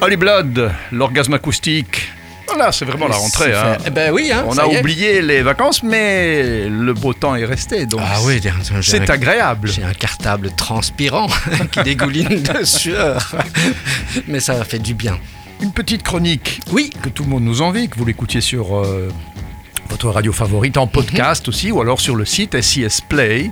Holy 0.00 0.16
Blood, 0.16 0.70
l'orgasme 0.92 1.34
acoustique. 1.34 2.08
Voilà, 2.46 2.70
c'est 2.72 2.84
vraiment 2.84 3.08
la 3.08 3.16
rentrée. 3.16 3.52
Hein. 3.52 3.76
Eh 3.84 3.90
ben 3.90 4.12
oui, 4.12 4.30
hein, 4.32 4.44
On 4.46 4.56
a 4.56 4.66
oublié 4.66 5.20
les 5.20 5.42
vacances, 5.42 5.82
mais 5.82 6.68
le 6.68 6.94
beau 6.94 7.12
temps 7.12 7.34
est 7.34 7.44
resté. 7.44 7.84
Donc 7.84 8.00
Ah 8.02 8.18
oui, 8.24 8.40
c'est 8.80 9.10
agréable. 9.10 9.68
J'ai 9.68 9.82
un 9.82 9.92
cartable 9.92 10.50
transpirant 10.52 11.26
qui 11.72 11.82
dégouline 11.82 12.42
de 12.42 12.64
sueur. 12.64 13.34
Mais 14.28 14.40
ça 14.40 14.64
fait 14.64 14.78
du 14.78 14.94
bien. 14.94 15.18
Une 15.60 15.72
petite 15.72 16.04
chronique 16.04 16.60
Oui, 16.70 16.90
que 17.02 17.08
tout 17.08 17.24
le 17.24 17.30
monde 17.30 17.42
nous 17.42 17.60
envie, 17.60 17.88
que 17.88 17.96
vous 17.98 18.04
l'écoutiez 18.04 18.40
sur 18.40 18.78
euh, 18.78 19.08
votre 19.90 20.08
radio 20.10 20.32
favorite, 20.32 20.76
en 20.76 20.86
podcast 20.86 21.48
aussi, 21.48 21.70
ou 21.72 21.80
alors 21.80 22.00
sur 22.00 22.14
le 22.16 22.24
site 22.24 22.60
SIS 22.60 23.00
Play. 23.08 23.50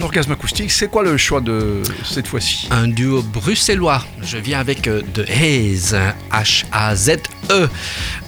L'orgasme 0.00 0.32
acoustique, 0.32 0.70
c'est 0.70 0.88
quoi 0.88 1.02
le 1.02 1.16
choix 1.16 1.40
de 1.40 1.82
cette 2.04 2.26
fois-ci? 2.26 2.68
Un 2.70 2.88
duo 2.88 3.22
bruxellois. 3.22 4.04
Je 4.22 4.38
viens 4.38 4.60
avec 4.60 4.86
euh, 4.86 5.02
The 5.14 5.28
Haze, 5.28 5.96
H-A-Z-E. 6.32 7.68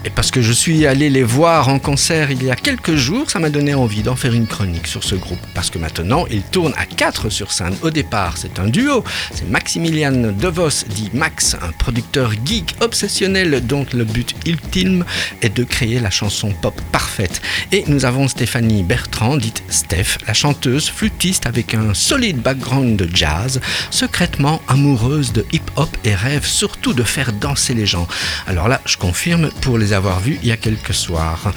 Et 0.03 0.09
parce 0.09 0.31
que 0.31 0.41
je 0.41 0.53
suis 0.53 0.87
allé 0.87 1.11
les 1.11 1.23
voir 1.23 1.69
en 1.69 1.79
concert 1.79 2.31
il 2.31 2.43
y 2.43 2.51
a 2.51 2.57
quelques 2.57 2.95
jours, 2.95 3.31
ça 3.31 3.39
m'a 3.39 3.51
donné 3.51 3.75
envie 3.75 4.03
d'en 4.03 4.17
faire 4.17 4.33
une 4.33 4.47
chronique 4.47 4.87
sur 4.87 5.05
ce 5.05 5.15
groupe. 5.15 5.41
Parce 5.55 5.69
que 5.69 5.79
maintenant, 5.79 6.25
ils 6.31 6.43
tournent 6.43 6.73
à 6.79 6.87
4 6.87 7.29
sur 7.29 7.53
scène. 7.53 7.75
Au 7.83 7.91
départ, 7.91 8.39
c'est 8.39 8.59
un 8.59 8.69
duo. 8.69 9.05
C'est 9.35 9.47
Maximilian 9.51 10.33
DeVos, 10.33 10.87
dit 10.89 11.11
Max, 11.13 11.55
un 11.61 11.73
producteur 11.73 12.33
geek 12.47 12.77
obsessionnel 12.81 13.67
dont 13.67 13.85
le 13.93 14.05
but 14.05 14.35
ultime 14.47 15.05
est 15.43 15.55
de 15.55 15.65
créer 15.65 16.01
la 16.01 16.09
chanson 16.09 16.53
pop 16.53 16.81
parfaite. 16.93 17.43
Et 17.71 17.85
nous 17.87 18.07
avons 18.07 18.27
Stéphanie 18.27 18.83
Bertrand, 18.85 19.37
dite 19.37 19.63
Steph, 19.69 20.17
la 20.27 20.33
chanteuse 20.33 20.89
flûtiste 20.89 21.45
avec 21.45 21.75
un 21.75 21.93
solide 21.93 22.39
background 22.39 22.97
de 22.97 23.09
jazz, 23.15 23.61
secrètement 23.91 24.63
amoureuse 24.67 25.35
de 25.35 25.45
hip-hop 25.53 25.95
et 26.05 26.15
rêve 26.15 26.47
surtout 26.47 26.95
de 26.95 27.03
faire 27.03 27.35
danser 27.35 27.75
les 27.75 27.85
gens. 27.85 28.09
Alors 28.47 28.69
là, 28.69 28.81
je 28.87 28.97
confirme 28.97 29.51
pour 29.61 29.77
les 29.77 29.90
avoir 29.93 30.21
vus 30.21 30.39
il 30.43 30.49
y 30.49 30.53
a 30.53 30.57
quelques 30.57 30.95
soirs. 30.95 31.53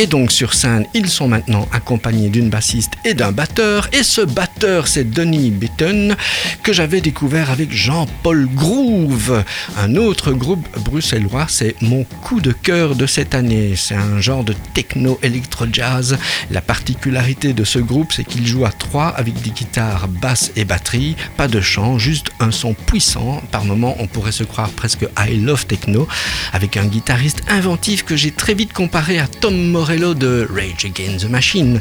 Et 0.00 0.06
donc 0.06 0.30
sur 0.30 0.54
scène, 0.54 0.86
ils 0.94 1.08
sont 1.08 1.26
maintenant 1.26 1.68
accompagnés 1.72 2.28
d'une 2.28 2.50
bassiste 2.50 2.92
et 3.04 3.14
d'un 3.14 3.32
batteur. 3.32 3.88
Et 3.92 4.04
ce 4.04 4.20
batteur, 4.20 4.86
c'est 4.86 5.10
Denis 5.10 5.50
Bitton, 5.50 6.14
que 6.62 6.72
j'avais 6.72 7.00
découvert 7.00 7.50
avec 7.50 7.72
Jean-Paul 7.72 8.48
Groove. 8.54 9.42
Un 9.76 9.96
autre 9.96 10.30
groupe 10.30 10.64
bruxellois, 10.84 11.46
c'est 11.48 11.74
mon 11.82 12.04
coup 12.22 12.40
de 12.40 12.52
cœur 12.52 12.94
de 12.94 13.06
cette 13.06 13.34
année. 13.34 13.74
C'est 13.74 13.96
un 13.96 14.20
genre 14.20 14.44
de 14.44 14.54
techno-électro-jazz. 14.72 16.16
La 16.52 16.60
particularité 16.60 17.52
de 17.52 17.64
ce 17.64 17.80
groupe, 17.80 18.12
c'est 18.12 18.22
qu'il 18.22 18.46
joue 18.46 18.64
à 18.64 18.70
trois 18.70 19.08
avec 19.08 19.42
des 19.42 19.50
guitares, 19.50 20.06
basses 20.06 20.52
et 20.54 20.64
batterie. 20.64 21.16
Pas 21.36 21.48
de 21.48 21.60
chant, 21.60 21.98
juste 21.98 22.28
un 22.38 22.52
son 22.52 22.72
puissant. 22.72 23.42
Par 23.50 23.64
moments, 23.64 23.96
on 23.98 24.06
pourrait 24.06 24.30
se 24.30 24.44
croire 24.44 24.70
presque 24.70 25.08
I 25.18 25.38
Love 25.38 25.66
Techno, 25.66 26.06
avec 26.52 26.76
un 26.76 26.86
guitariste 26.86 27.42
inventif 27.48 28.04
que 28.04 28.14
j'ai 28.14 28.30
très 28.30 28.54
vite 28.54 28.72
comparé 28.72 29.18
à 29.18 29.26
Tom 29.26 29.58
Morello 29.88 30.12
de 30.12 30.46
Rage 30.54 30.84
Against 30.84 31.24
the 31.26 31.30
Machine. 31.30 31.80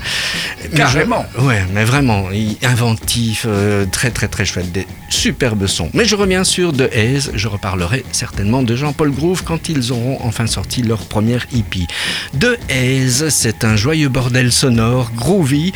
Mais 0.71 0.77
Carrément. 0.77 1.25
je- 1.37 1.41
Ouais, 1.43 1.65
mais 1.73 1.83
vraiment, 1.83 2.29
inventif, 2.63 3.43
euh, 3.45 3.85
très 3.91 4.11
très 4.11 4.29
très 4.29 4.45
chouette, 4.45 4.71
des 4.71 4.87
superbes 5.09 5.67
sons. 5.67 5.89
Mais 5.93 6.05
je 6.05 6.15
reviens 6.15 6.45
sur 6.45 6.71
The 6.71 6.89
Haze, 6.95 7.31
je 7.35 7.47
reparlerai 7.49 8.05
certainement 8.13 8.63
de 8.63 8.77
Jean-Paul 8.77 9.11
Groove 9.11 9.43
quand 9.43 9.67
ils 9.67 9.91
auront 9.91 10.19
enfin 10.21 10.47
sorti 10.47 10.83
leur 10.83 10.99
première 10.99 11.45
EP. 11.53 11.85
The 12.39 12.57
Haze, 12.71 13.27
c'est 13.27 13.65
un 13.65 13.75
joyeux 13.75 14.07
bordel 14.09 14.53
sonore, 14.53 15.11
groovy, 15.13 15.73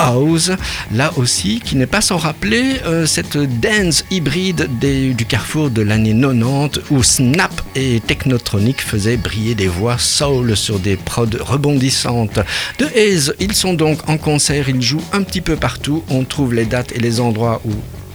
house, 0.00 0.50
là 0.92 1.12
aussi, 1.16 1.60
qui 1.60 1.76
n'est 1.76 1.86
pas 1.86 2.00
sans 2.00 2.16
rappeler 2.16 2.80
euh, 2.86 3.06
cette 3.06 3.36
dance 3.36 4.04
hybride 4.10 4.68
du 4.80 5.26
carrefour 5.26 5.70
de 5.70 5.82
l'année 5.82 6.14
90 6.18 6.80
où 6.90 7.02
Snap 7.02 7.52
et 7.74 8.00
Technotronic 8.00 8.80
faisaient 8.80 9.16
briller 9.16 9.54
des 9.54 9.68
voix 9.68 9.98
soul 9.98 10.56
sur 10.56 10.78
des 10.78 10.96
prods 10.96 11.26
rebondissantes. 11.40 12.40
De 12.78 12.86
Haze, 12.86 13.34
ils 13.38 13.54
sont 13.54 13.74
donc 13.74 14.08
en 14.08 14.16
concert, 14.16 14.68
ils 14.68 14.82
jouent 14.82 15.04
un 15.12 15.22
petit 15.22 15.40
peu 15.40 15.56
partout, 15.56 16.02
on 16.08 16.24
trouve 16.24 16.54
les 16.54 16.64
dates 16.64 16.92
et 16.92 16.98
les 16.98 17.20
endroits 17.20 17.60
où 17.64 17.70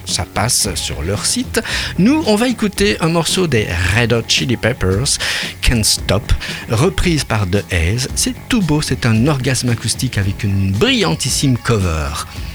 ça 0.06 0.26
passe 0.26 0.74
sur 0.76 1.02
leur 1.02 1.26
site. 1.26 1.62
Nous, 1.98 2.24
on 2.28 2.36
va 2.36 2.48
écouter 2.48 2.98
un 3.02 3.10
morceau 3.10 3.48
des 3.48 3.68
Red 3.98 4.14
Hot 4.14 4.24
Chili 4.28 4.58
Peppers, 4.58 5.18
Can't 5.62 5.84
Stop, 5.84 6.32
reprise 6.70 7.24
par 7.24 7.48
The 7.50 7.64
Haze. 7.72 8.08
C'est 8.16 8.36
tout 8.50 8.62
beau, 8.62 8.82
c'est 8.82 9.06
un 9.06 9.28
orgasme 9.28 9.70
acoustique 9.70 10.18
avec 10.18 10.44
une 10.44 10.72
brillantissime 10.72 11.58
cover. 11.58 12.10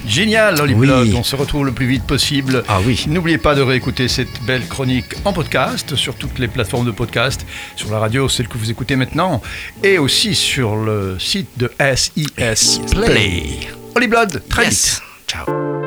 Génial, 0.06 0.60
Holy 0.60 0.74
Oui. 0.74 1.12
On 1.14 1.22
se 1.22 1.36
retrouve 1.36 1.66
le 1.66 1.72
plus 1.72 1.86
vite 1.86 2.04
possible. 2.04 2.64
Ah 2.68 2.78
oui. 2.84 3.04
N'oubliez 3.08 3.38
pas 3.38 3.54
de 3.54 3.60
réécouter 3.62 4.08
cette 4.08 4.42
belle 4.46 4.66
chronique 4.66 5.14
en 5.24 5.32
podcast 5.32 5.94
sur 5.96 6.14
toutes 6.14 6.38
les 6.38 6.48
plateformes 6.48 6.86
de 6.86 6.90
podcast, 6.90 7.44
sur 7.76 7.90
la 7.90 7.98
radio, 7.98 8.28
celle 8.28 8.48
que 8.48 8.56
vous 8.56 8.70
écoutez 8.70 8.96
maintenant, 8.96 9.42
et 9.82 9.98
aussi 9.98 10.34
sur 10.34 10.76
le 10.76 11.18
site 11.18 11.48
de 11.58 11.70
SIS 11.94 12.80
Play. 12.90 13.04
Play. 13.06 13.42
Holy 13.94 14.06
Blood, 14.08 14.42
très 14.48 14.64
Yes. 14.66 14.94
vite. 14.94 15.02
Ciao. 15.26 15.79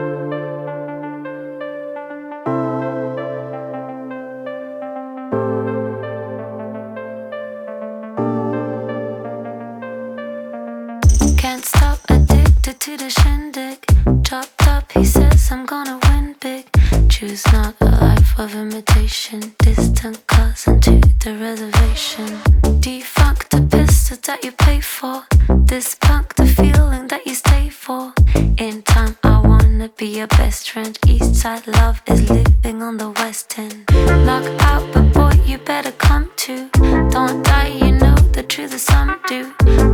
Chopped 14.23 14.67
up, 14.67 14.89
he 14.93 15.03
says 15.03 15.51
I'm 15.51 15.65
gonna 15.65 15.99
win 16.07 16.33
big. 16.39 16.65
Choose 17.09 17.45
not 17.51 17.75
a 17.81 17.85
life 17.85 18.39
of 18.39 18.55
imitation. 18.55 19.53
Distant 19.59 20.25
cousin 20.27 20.79
to 20.79 21.01
the 21.19 21.37
reservation. 21.37 22.39
Defunct 22.79 23.49
the 23.49 23.61
pistol 23.69 24.17
that 24.27 24.45
you 24.45 24.53
pay 24.53 24.79
for. 24.79 25.25
Dispunk 25.65 26.35
the 26.35 26.47
feeling 26.47 27.07
that 27.07 27.27
you 27.27 27.35
stay 27.35 27.67
for. 27.67 28.13
In 28.57 28.81
time, 28.83 29.17
I 29.23 29.41
wanna 29.41 29.89
be 29.97 30.07
your 30.19 30.27
best 30.27 30.71
friend. 30.71 30.97
East 31.05 31.35
side 31.35 31.67
love 31.67 32.01
is 32.07 32.29
living 32.29 32.81
on 32.81 32.97
the 32.97 33.09
west 33.09 33.59
end. 33.59 33.83
Knock 34.25 34.45
out, 34.61 34.83
but 34.93 35.11
boy, 35.13 35.33
you 35.45 35.57
better 35.57 35.91
come 35.91 36.31
to. 36.37 36.69
Don't 37.11 37.43
die, 37.43 37.67
you 37.67 37.91
know 37.91 38.15
the 38.31 38.43
truth 38.43 38.73
is 38.73 38.83
some 38.83 39.19
do. 39.27 39.92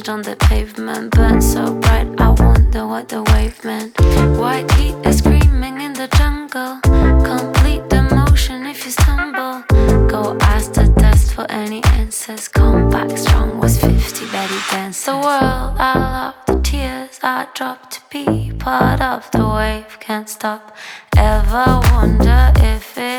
Message 0.00 0.08
on 0.08 0.22
the 0.22 0.36
pavement. 0.36 1.10
Burn 1.10 1.42
so 1.42 1.74
bright, 1.74 2.08
I 2.18 2.30
wonder 2.30 2.86
what 2.86 3.10
the 3.10 3.22
wave 3.22 3.62
meant. 3.64 4.00
White 4.38 4.70
heat 4.72 4.94
is 5.04 5.18
screaming 5.18 5.82
in 5.82 5.92
the 5.92 6.08
jungle. 6.16 6.80
Complete 7.22 7.86
the 7.90 8.02
motion 8.14 8.64
if 8.64 8.86
you 8.86 8.92
stumble. 8.92 9.62
Go 10.08 10.38
ask 10.40 10.72
the 10.72 10.88
dust 10.98 11.34
for 11.34 11.44
any 11.50 11.84
answers. 12.00 12.48
Come 12.48 12.88
back 12.88 13.10
strong 13.18 13.58
was 13.58 13.78
50 13.78 14.24
Betty 14.32 14.60
dance. 14.70 15.04
The 15.04 15.16
world, 15.16 15.76
I 15.78 15.92
love 15.98 16.36
the 16.46 16.58
tears 16.62 17.18
I 17.22 17.46
drop 17.54 17.90
to 17.90 18.00
be 18.10 18.52
part 18.52 19.02
of 19.02 19.30
the 19.32 19.46
wave. 19.46 19.98
Can't 20.00 20.30
stop. 20.30 20.74
Ever 21.14 21.80
wonder 21.92 22.52
if 22.56 22.96
it's 22.96 23.09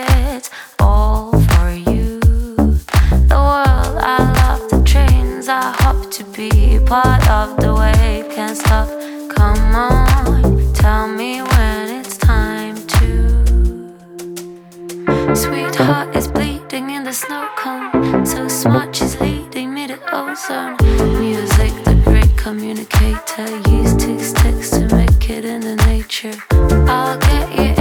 I 5.53 5.75
hop 5.79 6.09
to 6.11 6.23
be 6.23 6.79
part 6.85 7.29
of 7.29 7.57
the 7.57 7.75
wave. 7.75 8.29
Can't 8.33 8.55
stop. 8.55 8.87
Come 9.35 9.75
on, 9.75 10.73
tell 10.73 11.09
me 11.09 11.41
when 11.41 11.89
it's 11.99 12.15
time 12.15 12.77
to. 12.95 13.85
Sweetheart 15.35 16.15
is 16.15 16.29
bleeding 16.29 16.91
in 16.91 17.03
the 17.03 17.11
snow 17.11 17.49
cone. 17.57 18.25
So 18.25 18.47
smart, 18.47 18.95
she's 18.95 19.19
leading 19.19 19.73
me 19.73 19.87
to 19.87 19.99
ozone. 20.13 20.77
Music, 21.19 21.73
the 21.83 22.01
great 22.05 22.33
communicator. 22.37 23.49
Use 23.69 23.91
sticks 24.29 24.69
to 24.69 24.87
make 24.95 25.29
it 25.29 25.43
in 25.43 25.59
the 25.59 25.75
nature. 25.87 26.37
I'll 26.87 27.17
get 27.17 27.49
you 27.59 27.80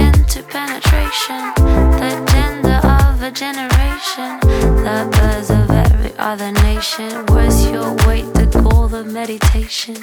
generation. 3.33 4.39
The 4.41 5.07
birds 5.11 5.49
of 5.49 5.69
every 5.71 6.13
other 6.17 6.51
nation. 6.51 7.25
Where's 7.27 7.65
your 7.69 7.93
weight, 8.07 8.25
the 8.33 8.47
goal 8.61 8.93
of 8.93 9.05
meditation? 9.07 9.95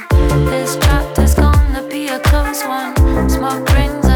This 0.51 0.77
is 1.19 1.35
gonna 1.35 1.87
be 1.89 2.09
a 2.09 2.19
close 2.21 2.63
one. 2.65 2.95
Smoke 3.29 3.69
rings, 3.75 4.08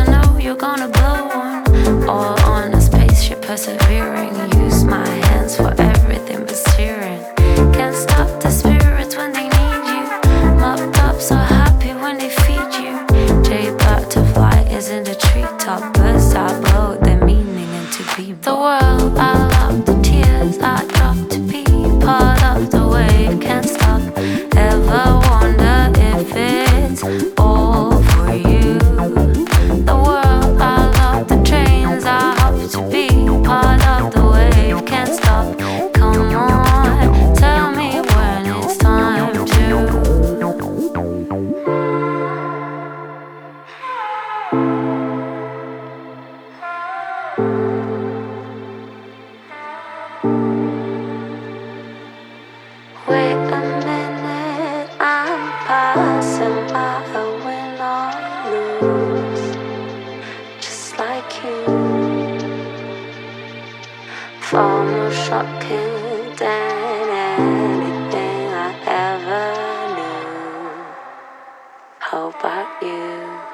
shocking 65.32 66.36
than 66.36 67.08
anything 67.40 68.48
I 68.68 68.70
ever 69.08 69.96
knew. 69.96 70.98
How 72.00 72.28
about 72.38 72.68
you? 72.82 73.51